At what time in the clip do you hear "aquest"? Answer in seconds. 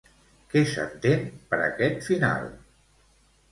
1.67-2.03